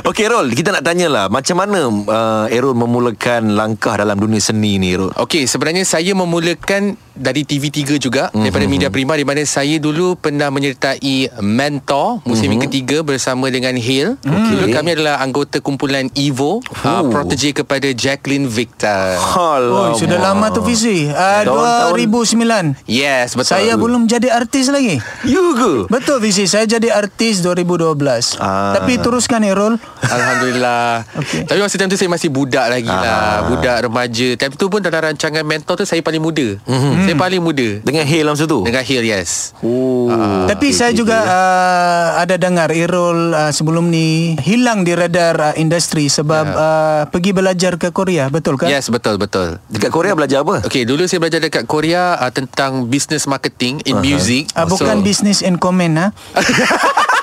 okey 0.08 0.24
Errol, 0.24 0.48
kita 0.56 0.72
nak 0.72 0.88
tanyalah 0.88 1.28
macam 1.28 1.56
mana 1.60 1.80
uh, 1.88 2.46
Errol 2.48 2.74
memulakan 2.74 3.54
langkah 3.60 4.00
dalam 4.00 4.16
dunia 4.16 4.40
seni 4.40 4.80
ni 4.80 4.96
Errol? 4.96 5.12
Okey, 5.20 5.46
sebenarnya 5.46 5.81
saya 5.84 6.16
memulakan 6.16 6.98
dari 7.22 7.46
TV3 7.46 8.02
juga 8.02 8.28
mm-hmm. 8.30 8.44
daripada 8.44 8.66
Media 8.68 8.90
Prima 8.90 9.14
di 9.16 9.24
mana 9.24 9.46
saya 9.46 9.78
dulu 9.78 10.18
pernah 10.18 10.50
menyertai 10.50 11.40
Mentor 11.40 12.26
musim 12.26 12.52
mm-hmm. 12.52 12.64
ketiga 12.68 12.98
bersama 13.06 13.48
dengan 13.54 13.78
Hale. 13.78 14.18
Okay. 14.20 14.50
Dulu 14.52 14.66
kami 14.74 14.90
adalah 14.98 15.22
anggota 15.22 15.62
kumpulan 15.62 16.10
Evo, 16.18 16.60
uh, 16.84 17.02
protege 17.08 17.54
kepada 17.54 17.88
Jacqueline 17.94 18.50
Victor. 18.50 19.22
Oh, 19.38 19.94
sudah 19.96 20.18
lama 20.18 20.50
tu 20.52 20.66
visi. 20.66 21.08
Uh, 21.08 21.42
Tahun-tahun- 21.46 21.94
2009. 22.02 22.90
Yes, 22.90 23.38
betul. 23.38 23.62
Saya 23.62 23.74
belum 23.78 24.10
jadi 24.10 24.34
artis 24.34 24.74
lagi. 24.74 24.98
You 25.24 25.54
ke? 25.56 25.74
Betul 25.88 26.20
visi. 26.20 26.50
Saya 26.50 26.66
jadi 26.66 26.90
artis 26.92 27.46
2012. 27.46 28.42
Ah. 28.42 28.74
Tapi 28.76 28.98
teruskan 28.98 29.46
Errol. 29.46 29.78
Alhamdulillah 30.02 31.06
okay. 31.22 31.46
Tapi 31.46 31.60
masa 31.62 31.76
time 31.78 31.90
tu 31.94 31.98
Saya 32.00 32.10
masih 32.10 32.30
budak 32.34 32.68
lagi 32.68 32.90
lah 32.90 33.46
Budak 33.48 33.78
remaja 33.88 34.28
Time 34.38 34.54
tu 34.58 34.66
pun 34.68 34.82
dalam 34.82 35.14
rancangan 35.14 35.44
mentor 35.46 35.78
tu 35.78 35.86
Saya 35.86 36.02
paling 36.02 36.22
muda 36.22 36.58
mm-hmm. 36.58 37.06
Saya 37.12 37.20
paling 37.20 37.44
muda 37.44 37.68
Dengan 37.84 38.08
Hale 38.08 38.30
masa 38.32 38.48
tu? 38.48 38.64
Dengan 38.64 38.84
Hill 38.88 39.04
yes 39.04 39.52
Oh. 39.60 40.08
Tapi 40.48 40.72
saya 40.72 40.96
juga 40.96 41.22
uh, 41.22 42.08
ada 42.18 42.40
dengar 42.40 42.72
Errol 42.72 43.36
uh, 43.36 43.52
sebelum 43.52 43.92
ni 43.92 44.40
hilang 44.40 44.82
di 44.82 44.96
radar 44.96 45.36
uh, 45.38 45.54
industri 45.56 46.08
sebab 46.08 46.44
Ya. 46.48 46.56
uh, 46.56 47.02
pergi 47.08 47.32
belajar 47.32 47.76
ke 47.78 47.92
Korea, 47.92 48.32
betul 48.32 48.56
kan? 48.58 48.72
Yes 48.72 48.88
betul 48.88 49.20
betul 49.20 49.60
Dekat 49.68 49.92
Korea 49.92 50.16
belajar 50.16 50.42
apa? 50.42 50.64
Okay 50.64 50.88
dulu 50.88 51.06
saya 51.06 51.20
belajar 51.20 51.40
dekat 51.40 51.68
Korea 51.68 52.16
uh, 52.18 52.32
Tentang 52.32 52.88
business 52.88 53.28
marketing 53.28 53.84
In 53.84 54.00
uh-huh. 54.00 54.08
music 54.08 54.48
Uh, 54.56 54.66
bukan 54.66 55.04
business 55.04 55.44
and 55.44 55.60
comment 55.60 55.94
ha. 56.00 56.08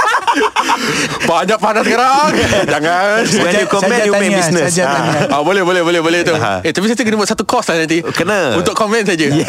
Banyak 1.29 1.59
panas 1.61 1.83
sekarang 1.85 2.31
Jangan 2.65 3.21
When 3.45 3.53
you 3.55 3.69
comment 3.69 4.01
you 4.07 4.15
make 4.17 4.35
business. 4.35 4.73
Saja 4.75 4.87
Ah. 5.29 5.43
boleh 5.45 5.63
boleh 5.63 5.83
boleh 5.85 6.01
boleh 6.01 6.21
tu. 6.25 6.35
Aha. 6.35 6.65
Eh 6.65 6.73
tapi 6.73 6.89
saya 6.91 6.99
kena 7.05 7.21
buat 7.21 7.31
satu 7.31 7.45
course 7.45 7.71
lah 7.71 7.85
nanti. 7.85 8.01
Kena. 8.03 8.57
Untuk 8.57 8.75
komen 8.75 9.05
saja. 9.05 9.27
Yes. 9.29 9.47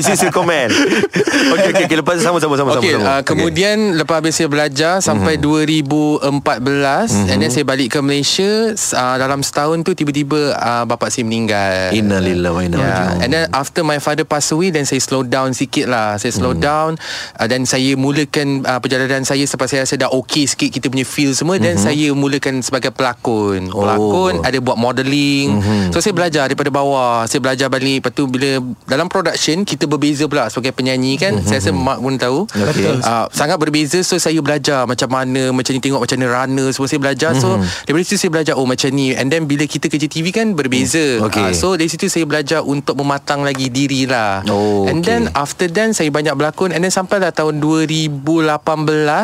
This 0.00 0.06
is 0.16 0.20
your 0.24 0.34
comment. 0.34 0.72
Okay, 0.72 1.70
okay, 1.70 1.84
okay. 1.86 1.96
Lepas 1.98 2.18
tu 2.20 2.24
sama-sama. 2.24 2.58
sama 2.58 2.80
Okey, 2.80 2.98
sama, 2.98 3.06
uh, 3.06 3.20
kemudian 3.22 3.76
okay. 3.92 3.98
lepas 4.02 4.16
habis 4.18 4.34
saya 4.34 4.48
belajar 4.50 4.98
sampai 4.98 5.38
mm-hmm. 5.38 6.26
2014 6.26 6.42
mm-hmm. 6.42 7.30
and 7.30 7.38
then 7.38 7.50
saya 7.52 7.64
balik 7.68 7.88
ke 7.94 7.98
Malaysia 8.02 8.72
uh, 8.74 9.16
dalam 9.20 9.40
setahun 9.44 9.84
tu 9.86 9.94
tiba-tiba 9.94 10.56
uh, 10.56 10.84
bapa 10.88 11.12
saya 11.12 11.24
meninggal. 11.28 11.94
Innalillahi 11.94 12.54
wa 12.54 12.62
inna 12.64 12.76
Yeah. 12.78 13.24
And 13.24 13.30
then 13.34 13.44
after 13.50 13.82
my 13.82 13.98
father 13.98 14.22
pass 14.22 14.54
away 14.54 14.70
Then 14.70 14.86
saya 14.86 15.02
slow 15.02 15.26
down 15.26 15.50
sikit 15.56 15.90
lah 15.90 16.14
Saya 16.20 16.30
slow 16.30 16.54
hmm. 16.54 16.62
down 16.62 16.90
uh, 17.34 17.46
Dan 17.50 17.66
saya 17.66 17.98
mulakan 17.98 18.62
uh, 18.62 18.78
Perjalanan 18.78 19.26
saya 19.26 19.44
Sebab 19.48 19.64
saya 19.64 19.88
rasa 19.88 19.96
dah 19.96 20.12
okay 20.12 20.44
sikit 20.44 20.68
Kita 20.68 20.86
punya 20.86 21.02
feel 21.02 21.32
semua 21.32 21.56
Dan 21.56 21.80
saya 21.80 22.12
mulakan 22.12 22.60
sebagai 22.60 22.92
pelakon. 22.92 23.72
Pelakon 23.72 24.06
Oh. 24.38 24.44
Ada 24.44 24.60
buat 24.60 24.76
modelling 24.76 25.48
So 25.88 25.98
saya 25.98 26.12
belajar 26.12 26.44
daripada 26.44 26.68
bawah. 26.68 27.24
Saya 27.24 27.40
belajar 27.40 27.66
balik. 27.66 28.04
Lepas 28.04 28.12
tu 28.12 28.28
bila 28.28 28.60
Dalam 28.84 29.08
production 29.08 29.64
Kita 29.64 29.88
berbeza 29.88 30.28
pula 30.28 30.52
Sebagai 30.52 30.76
penyanyi 30.76 31.16
kan? 31.16 31.40
Saya 31.40 31.58
rasa 31.58 31.72
Mak 31.72 31.98
pun 31.98 32.14
tahu. 32.14 32.38
Okay. 32.44 32.98
uh, 33.00 33.24
Sangat 33.30 33.56
berbeza. 33.56 34.02
So 34.02 34.18
saya 34.18 34.36
belajar 34.38 34.84
Macam 34.84 35.08
mana 35.08 35.48
Macam 35.50 35.72
ni 35.72 35.80
tengok 35.80 36.04
Macam 36.04 36.16
mana 36.18 36.28
runner 36.44 36.68
Semua 36.70 36.86
saya 36.86 37.00
belajar. 37.00 37.30
So 37.34 37.56
daripada 37.86 38.04
situ 38.04 38.18
saya 38.20 38.30
belajar 38.30 38.54
Oh 38.58 38.66
macam 38.66 38.90
ni. 38.92 39.14
And 39.14 39.32
then 39.32 39.46
bila 39.46 39.64
kita 39.64 39.88
kerja 39.88 40.04
TV 40.04 40.28
kan? 40.28 40.52
Berbeza. 40.52 41.22
Okay. 41.24 41.50
Ah, 41.50 41.52
So 41.54 41.78
dari 41.78 41.88
situ 41.88 42.10
saya 42.10 42.28
belajar 42.28 42.60
Untuk 42.60 42.98
mematang 42.98 43.46
lagi 43.46 43.70
diri 43.70 44.04
lah. 44.04 44.44
Oh, 44.50 44.84
And 44.84 45.00
okay. 45.00 45.08
then 45.08 45.22
after 45.32 45.70
then 45.70 45.94
Saya 45.94 46.10
banyak 46.10 46.34
berlakon. 46.34 46.74
And 46.74 46.82
then 46.82 46.92
sampailah 46.92 47.32
tahun 47.32 47.62
2018 47.62 48.26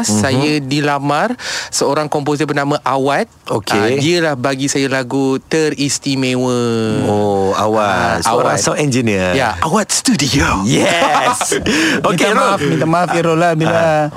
mm-hmm. 0.06 0.20
Saya 0.20 0.52
dilamar 0.58 1.34
Seorang 1.68 2.06
komposer 2.06 2.44
bernama 2.44 2.78
Awad 2.80 3.26
Okey. 3.46 3.74
Ah, 3.74 3.88
Dia 3.94 4.16
lah 4.22 4.34
bagi 4.34 4.66
saya 4.66 4.86
lagu 4.86 5.36
Teristimewa 5.38 6.60
Oh 7.04 7.52
Ah, 7.54 8.18
Seorang 8.20 8.54
Awad. 8.54 8.60
sound 8.60 8.78
engineer 8.78 9.32
Ya 9.32 9.56
Awad 9.60 9.88
Studio 9.88 10.64
Yes 10.64 11.56
Okay, 12.04 12.12
Okay 12.14 12.26
minta 12.26 12.36
maaf, 12.36 12.60
minta 12.60 12.86
maaf 12.86 13.08
Irul 13.12 13.36
lah 13.36 13.52
bila 13.54 14.08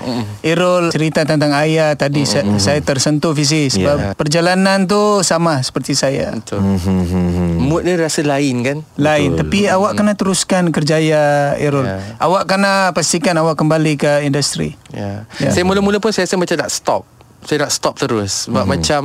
Irul 0.41 0.89
cerita 0.89 1.24
tentang 1.24 1.51
ayah 1.56 1.94
tadi 1.94 2.24
saya, 2.24 2.44
saya 2.58 2.79
tersentuh 2.79 3.32
visi 3.32 3.67
sebab 3.67 3.96
Ya. 3.98 4.12
perjalanan 4.13 4.86
tu 4.86 5.00
sama 5.22 5.58
seperti 5.60 5.91
saya. 5.91 6.29
Betul 6.32 6.62
Mood 7.58 7.82
dia 7.82 7.98
rasa 7.98 8.22
lain 8.22 8.62
kan 8.62 8.77
Lain 8.96 9.34
tapi 9.34 9.65
awak 9.65 9.96
kena 9.96 10.13
teruskan 10.13 10.70
kerjaya 10.70 11.56
Irul. 11.58 11.84
Ya. 11.84 11.98
Awak 12.20 12.44
kena 12.46 12.74
pastikan 12.91 13.34
awak 13.36 13.56
kembali 13.56 13.96
ke 13.96 14.22
industri. 14.22 14.77
Ya. 14.89 15.25
Ya. 15.38 15.50
Saya 15.50 15.65
mula-mula 15.79 16.01
pun 16.01 16.12
saya 16.12 16.25
rasa 16.25 16.36
macam 16.36 16.57
nak 16.57 16.72
stop. 16.74 17.03
Saya 17.46 17.63
nak 17.63 17.72
stop 17.72 17.96
terus 18.01 18.50
Sebab 18.50 18.65
mm-hmm. 18.65 18.81
macam 18.81 19.01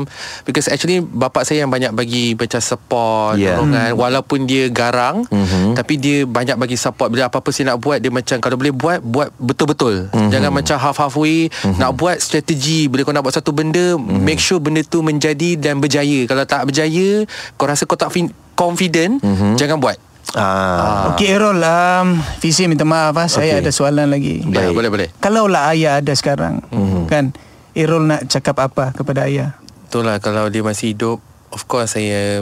Because 0.49 0.67
actually 0.73 1.05
Bapak 1.05 1.45
saya 1.45 1.63
yang 1.63 1.71
banyak 1.71 1.93
bagi 1.93 2.33
Macam 2.33 2.59
support 2.65 3.37
Yeah. 3.37 3.61
Dorongan 3.61 3.93
Walaupun 3.97 4.49
dia 4.49 4.67
garang 4.73 5.29
mm-hmm. 5.29 5.77
Tapi 5.77 5.95
dia 6.01 6.25
banyak 6.25 6.57
bagi 6.57 6.75
support 6.81 7.13
Bila 7.13 7.29
apa-apa 7.29 7.53
saya 7.53 7.73
nak 7.73 7.85
buat 7.85 8.01
Dia 8.01 8.09
macam 8.09 8.41
Kalau 8.41 8.57
boleh 8.57 8.75
buat 8.75 8.99
Buat 9.05 9.37
betul-betul 9.37 10.11
mm-hmm. 10.11 10.31
Jangan 10.33 10.51
macam 10.51 10.77
half-halfway 10.81 11.53
mm-hmm. 11.53 11.77
Nak 11.77 11.91
buat 11.93 12.17
strategi 12.19 12.89
Bila 12.89 13.05
kau 13.05 13.15
nak 13.15 13.25
buat 13.25 13.37
satu 13.37 13.53
benda 13.53 13.95
mm-hmm. 13.95 14.21
Make 14.25 14.41
sure 14.43 14.59
benda 14.59 14.81
tu 14.81 15.05
menjadi 15.05 15.57
Dan 15.61 15.79
berjaya 15.79 16.25
Kalau 16.25 16.45
tak 16.49 16.67
berjaya 16.67 17.29
Kau 17.61 17.69
rasa 17.69 17.85
kau 17.85 18.01
tak 18.01 18.11
fin- 18.11 18.35
confident 18.57 19.21
mm-hmm. 19.21 19.61
Jangan 19.61 19.77
buat 19.77 19.97
ah. 20.33 21.13
Okey 21.13 21.29
Irul, 21.31 21.59
um, 21.59 22.09
visi 22.39 22.65
minta 22.65 22.83
maaf 22.83 23.15
ah. 23.15 23.27
Saya 23.27 23.57
Okey. 23.57 23.61
ada 23.61 23.71
soalan 23.71 24.09
lagi. 24.09 24.41
Ya, 24.43 24.71
boleh 24.71 24.89
boleh 24.89 25.09
Kalau 25.19 25.47
lah 25.47 25.71
ayah 25.71 25.99
ada 25.99 26.13
sekarang, 26.13 26.63
Mhm. 26.69 27.07
kan? 27.07 27.25
Irul 27.73 28.05
nak 28.05 28.27
cakap 28.27 28.59
apa 28.59 28.93
kepada 28.93 29.25
ayah? 29.25 29.57
Itulah 29.87 30.17
kalau 30.19 30.49
dia 30.49 30.61
masih 30.61 30.93
hidup 30.93 31.21
Of 31.49 31.65
course 31.67 31.93
saya 31.93 32.41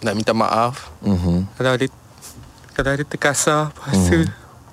Nak 0.00 0.14
minta 0.14 0.30
maaf 0.30 0.90
Mhm. 1.00 1.50
Kalau 1.52 1.70
ada 1.72 1.86
Kalau 2.72 2.90
ada 2.90 3.02
terkasar 3.02 3.70
Bahasa 3.72 4.22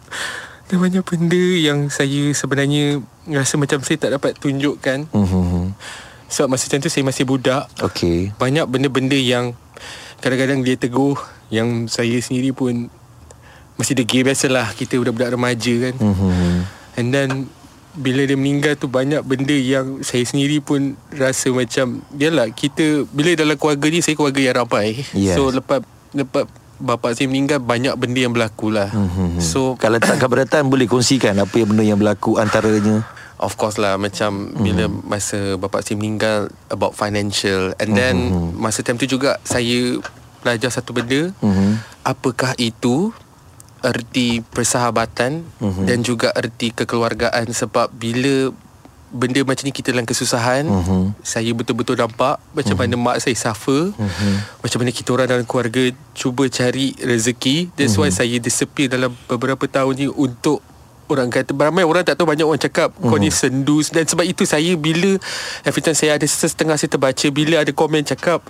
Ada 0.66 0.76
banyak 0.76 1.02
benda 1.02 1.44
yang 1.58 1.90
saya 1.90 2.30
sebenarnya 2.32 3.02
Rasa 3.26 3.56
macam 3.56 3.82
saya 3.82 3.98
tak 3.98 4.14
dapat 4.14 4.34
tunjukkan 4.36 5.10
Mhm. 5.10 5.74
Sebab 6.28 6.48
masa 6.50 6.68
macam 6.68 6.80
tu 6.82 6.90
saya 6.90 7.04
masih 7.04 7.24
budak 7.24 7.66
Okay 7.80 8.30
Banyak 8.36 8.66
benda-benda 8.66 9.16
yang 9.16 9.54
Kadang-kadang 10.20 10.66
dia 10.66 10.76
teguh 10.76 11.18
Yang 11.50 11.94
saya 11.94 12.18
sendiri 12.20 12.52
pun 12.52 12.90
Masih 13.76 13.94
degil 13.94 14.26
biasalah 14.26 14.74
Kita 14.74 14.98
budak-budak 14.98 15.38
remaja 15.38 15.74
kan 15.90 15.96
Mhm. 15.98 16.54
And 16.98 17.08
then 17.14 17.30
bila 17.98 18.30
dia 18.30 18.38
meninggal 18.38 18.78
tu 18.78 18.86
banyak 18.86 19.26
benda 19.26 19.58
yang 19.58 20.06
saya 20.06 20.22
sendiri 20.22 20.62
pun 20.62 20.94
rasa 21.10 21.50
macam 21.50 22.06
yalah 22.14 22.46
kita 22.54 23.10
bila 23.10 23.34
dalam 23.34 23.58
keluarga 23.58 23.90
ni 23.90 24.06
saya 24.06 24.14
keluarga 24.14 24.38
yang 24.38 24.56
ramai. 24.62 25.02
Yes. 25.18 25.34
So 25.34 25.50
lepas 25.50 25.82
lepas 26.14 26.46
bapa 26.78 27.18
saya 27.18 27.26
meninggal 27.26 27.58
banyak 27.58 27.98
benda 27.98 28.22
yang 28.22 28.38
berlaku 28.38 28.70
lah. 28.70 28.94
Mhm. 28.94 29.42
So 29.42 29.74
Kalau 29.82 29.98
tak 29.98 30.22
keberatan 30.22 30.70
Boleh 30.70 30.86
kongsikan 30.86 31.34
Apa 31.42 31.58
yang 31.58 31.74
benda 31.74 31.82
yang 31.82 31.98
berlaku 31.98 32.38
Antaranya 32.38 33.02
of 33.38 33.54
course 33.56 33.78
lah 33.78 33.96
macam 33.96 34.50
bila 34.56 34.90
masa 34.90 35.56
bapa 35.56 35.82
saya 35.82 35.98
meninggal 35.98 36.50
about 36.68 36.94
financial. 36.94 37.74
And 37.78 37.94
then 37.94 38.16
masa 38.54 38.82
time 38.82 38.98
tu 38.98 39.06
juga 39.06 39.38
saya 39.42 40.02
belajar 40.42 40.70
satu 40.70 40.94
benda. 40.94 41.34
Mhm. 41.42 41.98
apakah 42.02 42.56
itu 42.56 43.12
erti 43.84 44.40
persahabatan 44.42 45.44
Mhm. 45.60 45.84
dan 45.86 46.00
juga 46.02 46.32
erti 46.34 46.72
kekeluargaan? 46.72 47.52
Sebab 47.52 47.92
bila 47.92 48.50
benda 49.08 49.40
macam 49.44 49.64
ni 49.64 49.72
kita 49.72 49.96
dalam 49.96 50.04
kesusahan 50.04 50.68
Mhm. 50.68 51.16
saya 51.22 51.52
betul-betul 51.52 51.96
nampak 51.96 52.44
macam 52.52 52.76
mana 52.76 52.96
mak 52.96 53.20
saya 53.20 53.36
suffer. 53.36 53.92
Macam 54.60 54.78
mana 54.80 54.92
kita 54.92 55.10
orang 55.14 55.28
dalam 55.28 55.46
keluarga 55.48 55.84
cuba 56.12 56.48
cari 56.48 56.92
rezeki. 56.98 57.72
That's 57.76 57.96
why 57.96 58.10
saya 58.10 58.36
disappear 58.38 58.88
dalam 58.88 59.16
beberapa 59.28 59.64
tahun 59.64 59.94
ni 59.96 60.08
untuk 60.08 60.60
orang 61.10 61.32
kata 61.32 61.52
ramai 61.56 61.84
orang 61.84 62.04
tak 62.04 62.20
tahu 62.20 62.28
banyak 62.28 62.46
orang 62.48 62.62
cakap 62.62 62.92
kau 62.96 63.18
ni 63.18 63.32
sendu 63.32 63.80
dan 63.92 64.04
sebab 64.04 64.26
itu 64.28 64.44
saya 64.44 64.76
bila 64.76 65.16
every 65.64 65.82
time 65.84 65.98
saya 65.98 66.16
ada 66.20 66.26
setengah 66.28 66.76
saya 66.76 66.90
terbaca 66.92 67.28
bila 67.32 67.64
ada 67.64 67.72
komen 67.72 68.04
cakap 68.04 68.44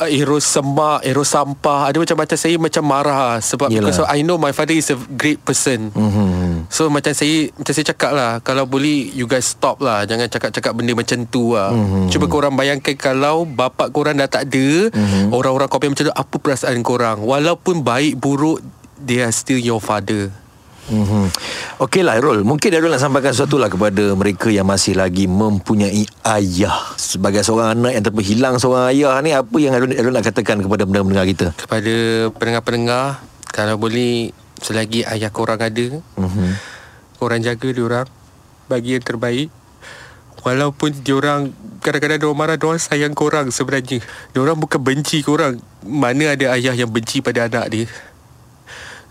uh, 0.00 0.10
Eros 0.10 0.44
semak 0.46 1.02
Eros 1.04 1.30
sampah 1.30 1.90
ada 1.90 1.96
macam-macam 1.98 2.36
saya 2.36 2.56
macam 2.58 2.82
marah 2.84 3.38
sebab 3.40 3.68
Yelah. 3.70 3.90
because 3.90 4.00
I 4.04 4.22
know 4.22 4.36
my 4.36 4.52
father 4.54 4.74
is 4.74 4.90
a 4.92 4.98
great 5.16 5.40
person 5.42 5.90
Mhm. 5.94 6.66
So 6.68 6.88
macam 6.88 7.12
saya 7.12 7.50
Macam 7.54 7.72
saya 7.72 7.86
cakap 7.92 8.10
lah 8.14 8.40
Kalau 8.40 8.64
boleh 8.64 9.12
You 9.12 9.28
guys 9.28 9.52
stop 9.52 9.80
lah 9.84 10.04
Jangan 10.08 10.30
cakap-cakap 10.30 10.72
benda 10.74 10.96
macam 10.96 11.24
tu 11.28 11.54
lah 11.54 11.70
mm-hmm. 11.72 12.08
Cuba 12.10 12.26
korang 12.26 12.54
bayangkan 12.54 12.96
Kalau 12.96 13.44
Bapak 13.44 13.92
korang 13.92 14.16
dah 14.16 14.28
tak 14.30 14.50
ada 14.50 14.88
mm-hmm. 14.90 15.30
Orang-orang 15.34 15.68
komen 15.68 15.92
macam 15.92 16.08
tu 16.08 16.14
Apa 16.14 16.36
perasaan 16.40 16.80
korang 16.80 17.22
Walaupun 17.24 17.84
baik 17.84 18.18
buruk 18.18 18.62
They 18.98 19.20
are 19.20 19.34
still 19.34 19.60
your 19.60 19.82
father 19.82 20.43
Mhm. 20.84 21.32
Okey 21.80 22.04
lah 22.04 22.20
Rol 22.20 22.44
Mungkin 22.44 22.68
Darul 22.68 22.92
nak 22.92 23.00
sampaikan 23.00 23.32
sesuatu 23.32 23.56
lah 23.56 23.72
Kepada 23.72 24.12
mereka 24.12 24.52
yang 24.52 24.68
masih 24.68 24.92
lagi 24.92 25.24
Mempunyai 25.24 26.04
ayah. 26.28 26.76
Sebagai 27.00 27.40
seorang 27.40 27.72
anak 27.72 27.96
Yang 27.96 28.04
terhilang 28.12 28.54
seorang 28.60 28.92
ayah 28.92 29.16
ni 29.24 29.32
Apa 29.32 29.56
yang 29.56 29.72
Darul, 29.72 29.96
Darul 29.96 30.12
nak 30.12 30.28
katakan 30.28 30.60
Kepada 30.60 30.84
pendengar-pendengar 30.84 31.24
kita? 31.24 31.46
Kepada 31.56 31.94
pendengar-pendengar 32.36 33.24
Kalau 33.48 33.80
boleh 33.80 34.28
Selagi 34.60 35.08
ayah 35.08 35.32
korang 35.32 35.56
ada 35.56 35.86
Mhm. 36.20 36.48
Korang 37.16 37.40
jaga 37.40 37.68
diorang 37.72 38.08
Bagi 38.68 39.00
yang 39.00 39.04
terbaik. 39.04 39.48
Walaupun 40.44 41.00
diorang 41.00 41.48
Kadang-kadang 41.80 42.20
diorang 42.20 42.36
marah 42.36 42.56
Diorang 42.60 42.80
sayang 42.80 43.16
korang 43.16 43.48
sebenarnya. 43.48 44.04
Diorang 44.32 44.56
bukan 44.56 44.80
benci 44.80 45.20
korang. 45.20 45.60
Mana 45.80 46.32
ada 46.32 46.56
ayah 46.56 46.72
yang 46.72 46.88
benci 46.88 47.20
pada 47.20 47.48
anak 47.48 47.68
dia 47.68 47.84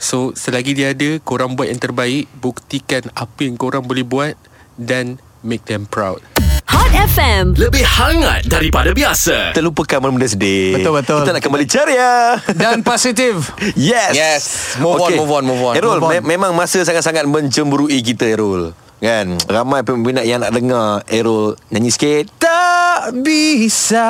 So 0.04 0.36
selagi 0.36 0.76
dia 0.76 0.92
ada 0.92 1.16
Korang 1.18 1.56
buat 1.56 1.72
yang 1.72 1.80
terbaik 1.80 2.28
Buktikan 2.36 3.08
apa 3.16 3.40
yang 3.40 3.56
korang 3.56 3.88
boleh 3.88 4.04
buat 4.04 4.36
Dan 4.76 5.16
make 5.40 5.64
them 5.64 5.88
proud 5.88 6.20
Hot 6.64 6.90
FM. 6.90 7.54
Lebih 7.54 7.86
hangat 7.86 8.50
daripada 8.50 8.92
biasa. 8.92 9.54
Terlupakan 9.54 10.00
benda-benda 10.00 10.26
sedih 10.26 10.74
Betul, 10.74 10.94
betul. 10.98 11.20
Kita 11.22 11.32
nak 11.32 11.44
kembali 11.44 11.66
ceria 11.66 12.14
Dan 12.50 12.82
positif. 12.82 13.54
Yes 13.78 14.12
Yes. 14.12 14.44
Move 14.78 14.98
on, 15.00 15.12
move 15.14 15.32
on, 15.32 15.44
move 15.46 15.64
on. 15.64 15.74
Errol, 15.74 16.02
Move 16.02 16.10
on. 16.10 16.12
me- 16.20 16.26
memang 16.26 16.52
masa 16.52 16.82
sangat-sangat 16.82 17.24
mencemburui 17.24 18.02
kita 18.02 18.26
Errol 18.26 18.74
Kan? 19.04 19.36
Ramai 19.52 19.84
peminat 19.84 20.24
yang 20.24 20.40
nak 20.40 20.56
dengar 20.56 21.04
Errol 21.12 21.60
nyanyi 21.68 21.92
sikit. 21.92 22.32
Tak 22.40 23.12
bisa 23.20 24.08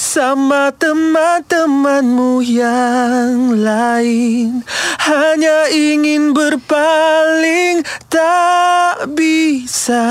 Sama 0.09 0.73
teman-temanmu 0.73 2.41
yang 2.41 3.61
lain. 3.61 4.65
Hanya 5.05 5.69
ingin 5.69 6.33
berpaling 6.33 7.85
Tak 8.09 9.13
bisa. 9.13 10.09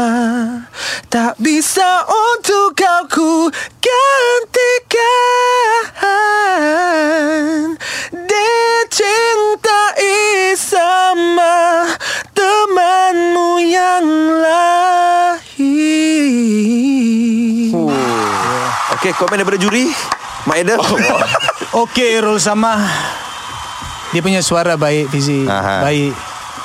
Tak 1.10 1.42
bisa 1.42 2.06
untuk 2.06 2.78
kau 2.78 3.10
ku 3.10 3.50
gantikan. 3.82 5.02
Dicintai 8.14 8.94
sama 10.54 11.90
temanmu 12.38 13.66
yang 13.66 14.06
lain 14.46 14.78
Okey, 18.88 19.12
komen 19.14 19.36
daripada 19.36 19.60
juri 19.60 19.92
Mak 20.48 20.58
Eda 20.58 20.76
Okey 21.76 22.18
Irul 22.18 22.40
sama. 22.40 22.80
Dia 24.16 24.24
punya 24.24 24.40
suara 24.40 24.80
baik 24.80 25.12
Fizi. 25.12 25.44
Aha. 25.44 25.84
Baik. 25.84 26.16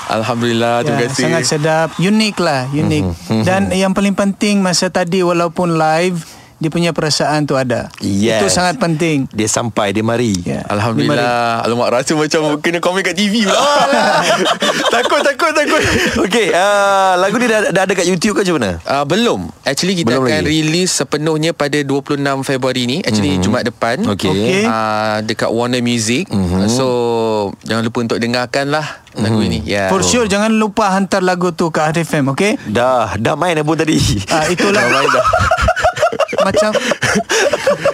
Alhamdulillah 0.03 0.83
Ya, 0.83 1.07
sangat 1.09 1.47
sedap 1.47 1.95
Unik 1.95 2.37
lah 2.43 2.67
Unik 2.69 3.05
Dan 3.47 3.71
yang 3.71 3.95
paling 3.95 4.19
penting 4.19 4.59
Masa 4.59 4.91
tadi 4.91 5.23
Walaupun 5.23 5.79
live 5.79 6.19
Dia 6.63 6.71
punya 6.71 6.95
perasaan 6.95 7.43
tu 7.43 7.59
ada 7.59 7.91
Yes. 7.99 8.39
Itu 8.39 8.47
sangat 8.47 8.79
penting 8.79 9.27
Dia 9.35 9.51
sampai, 9.51 9.91
dia 9.91 10.07
mari 10.07 10.31
ya. 10.47 10.63
Alhamdulillah 10.71 11.67
Alamak 11.67 11.91
rasa 11.91 12.15
macam 12.15 12.63
Kena 12.63 12.79
komen 12.79 13.03
kat 13.03 13.19
TV 13.19 13.43
pula 13.43 13.59
Takut, 14.95 15.21
takut, 15.27 15.51
takut 15.51 15.83
Okey, 16.23 16.55
uh, 16.55 17.19
lagu 17.19 17.35
ni 17.37 17.51
dah, 17.51 17.75
dah 17.75 17.83
ada 17.83 17.93
kat 17.93 18.07
YouTube 18.07 18.39
ke 18.39 18.47
macam 18.47 18.63
mana? 18.63 18.71
Uh, 18.87 19.03
belum 19.03 19.51
Actually 19.67 19.99
kita 19.99 20.15
Belum 20.15 20.31
akan 20.31 20.39
lagi? 20.39 20.55
release 20.55 20.93
sepenuhnya 20.95 21.51
pada 21.51 21.83
26 21.83 22.23
Februari 22.47 22.83
ni 22.87 22.97
Actually 23.03 23.35
mm-hmm. 23.35 23.45
Jumaat 23.45 23.65
depan 23.67 23.97
Okey. 24.07 24.31
Okey. 24.31 24.63
uh, 24.63 25.19
Dekat 25.27 25.51
Warner 25.51 25.83
Music 25.83 26.31
mm-hmm. 26.31 26.71
So 26.71 26.87
Jangan 27.67 27.83
lupa 27.83 27.99
untuk 28.07 28.19
dengarkan 28.23 28.71
lah 28.71 29.03
Lagu 29.19 29.43
ini 29.43 29.67
yeah. 29.67 29.91
For 29.91 30.01
sure 30.01 30.31
Jangan 30.31 30.55
lupa 30.55 30.95
hantar 30.95 31.21
lagu 31.21 31.51
tu 31.51 31.69
Ke 31.69 31.91
RFM 31.91 32.33
Okay 32.33 32.55
Dah, 32.71 33.19
dah 33.19 33.35
main 33.35 33.59
pun 33.61 33.75
tadi 33.75 33.99
Ah, 34.31 34.47
Itulah 34.47 34.81
Macam 36.45 36.71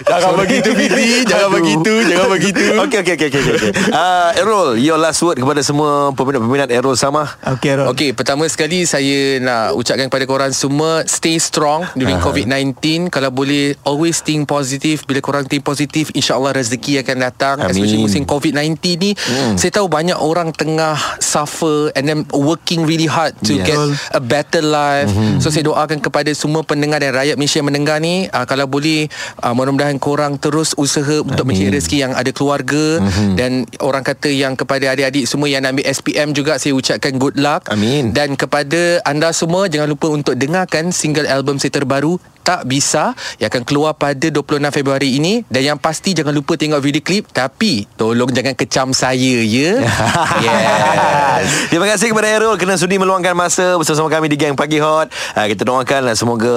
Jangan 0.08 0.34
begitu 0.40 0.70
Fitri 0.72 1.06
Jangan 1.28 1.50
begitu 1.52 1.92
Jangan 2.08 2.28
begitu 2.32 2.64
Okey 2.88 2.98
okey 3.04 3.14
okey 3.14 3.28
okey. 3.28 3.40
okey. 3.54 3.70
Uh, 3.92 4.30
Errol, 4.40 4.68
your 4.80 4.96
last 4.96 5.20
word 5.20 5.36
kepada 5.36 5.60
semua 5.60 6.14
peminat-peminat 6.14 6.68
Errol 6.72 6.94
Samah. 6.96 7.36
Okey 7.58 7.74
Rol. 7.74 7.86
Okey, 7.92 8.10
pertama 8.14 8.46
sekali 8.46 8.86
saya 8.86 9.42
nak 9.42 9.74
ucapkan 9.74 10.06
kepada 10.06 10.24
korang 10.24 10.52
semua 10.54 11.04
stay 11.04 11.36
strong 11.36 11.84
during 11.98 12.16
uh-huh. 12.16 12.32
COVID-19. 12.32 13.08
Kalau 13.12 13.30
boleh 13.34 13.74
always 13.84 14.22
think 14.22 14.46
positive. 14.48 15.02
Bila 15.04 15.20
korang 15.20 15.44
think 15.44 15.66
positif, 15.66 16.14
insya-Allah 16.14 16.56
rezeki 16.56 17.02
akan 17.02 17.16
datang. 17.18 17.56
Amin. 17.60 17.74
Especially 17.74 18.00
musim 18.00 18.22
COVID-19 18.24 18.78
ni. 19.00 19.12
Hmm. 19.12 19.54
Saya 19.58 19.74
tahu 19.74 19.90
banyak 19.90 20.16
orang 20.16 20.54
tengah 20.54 20.96
suffer 21.18 21.90
and 21.98 22.06
then 22.06 22.24
working 22.32 22.86
really 22.86 23.08
hard 23.10 23.34
to 23.44 23.58
Yes. 23.58 23.74
get 23.74 23.78
a 24.14 24.22
better 24.22 24.62
life. 24.62 25.10
Mm-hmm. 25.10 25.42
So 25.42 25.50
saya 25.50 25.66
doakan 25.66 25.98
kepada 25.98 26.30
semua 26.32 26.62
pendengar 26.62 27.02
dan 27.02 27.10
rakyat 27.10 27.34
Malaysia 27.34 27.58
yang 27.58 27.68
mendengar 27.68 27.98
ni, 27.98 28.30
uh, 28.30 28.46
kalau 28.46 28.70
boleh 28.70 29.10
uh, 29.42 29.52
mudah-mudahan 29.52 29.97
korang 30.00 30.38
terus 30.40 30.72
usaha 30.78 31.20
untuk 31.20 31.44
mencari 31.44 31.74
rezeki 31.74 32.08
yang 32.08 32.12
ada 32.14 32.30
keluarga 32.32 33.02
mm-hmm. 33.02 33.32
dan 33.36 33.66
orang 33.82 34.02
kata 34.06 34.30
yang 34.30 34.54
kepada 34.54 34.94
adik-adik 34.94 35.26
semua 35.26 35.50
yang 35.50 35.62
nak 35.66 35.76
ambil 35.76 35.86
SPM 35.90 36.28
juga 36.32 36.52
saya 36.56 36.72
ucapkan 36.74 37.18
good 37.20 37.36
luck. 37.36 37.66
Amin. 37.68 38.14
Dan 38.16 38.38
kepada 38.38 39.02
anda 39.04 39.34
semua 39.34 39.66
jangan 39.68 39.90
lupa 39.90 40.08
untuk 40.08 40.38
dengarkan 40.38 40.90
single 40.94 41.28
album 41.28 41.60
saya 41.60 41.74
terbaru 41.74 42.16
tak 42.48 42.64
bisa 42.64 43.12
yang 43.36 43.52
akan 43.52 43.60
keluar 43.68 43.92
pada 43.92 44.32
26 44.32 44.72
Februari 44.72 45.20
ini 45.20 45.44
dan 45.52 45.76
yang 45.76 45.76
pasti 45.76 46.16
jangan 46.16 46.32
lupa 46.32 46.56
tengok 46.56 46.80
video 46.80 47.04
klip 47.04 47.28
tapi 47.28 47.84
tolong 48.00 48.32
jangan 48.32 48.56
kecam 48.56 48.96
saya 48.96 49.44
ya. 49.44 49.84
yes. 50.48 51.68
Terima 51.68 51.84
kasih 51.84 52.16
kepada 52.16 52.28
Errol 52.32 52.56
Kena 52.56 52.80
sudi 52.80 52.96
meluangkan 52.98 53.36
masa 53.36 53.76
Bersama-sama 53.78 54.10
kami 54.10 54.26
di 54.32 54.36
Gang 54.40 54.58
Pagi 54.58 54.80
Hot 54.82 55.06
uh, 55.10 55.46
Kita 55.46 55.62
doakan 55.62 56.10
uh, 56.10 56.16
Semoga 56.16 56.56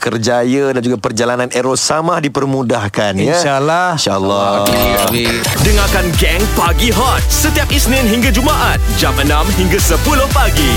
kerjaya 0.00 0.72
Dan 0.72 0.80
juga 0.80 0.96
perjalanan 0.96 1.52
Errol 1.52 1.76
Samah 1.76 2.22
Dipermudahkan 2.22 3.12
ya. 3.18 3.36
InsyaAllah. 3.36 3.98
InsyaAllah 3.98 4.44
Okay. 4.62 5.28
Dengarkan 5.66 6.06
Gang 6.16 6.42
Pagi 6.54 6.94
Hot 6.94 7.20
setiap 7.28 7.68
Isnin 7.68 8.06
hingga 8.06 8.30
Jumaat 8.30 8.78
jam 8.96 9.12
6 9.18 9.26
hingga 9.58 9.78
10 9.80 9.98
pagi. 10.30 10.72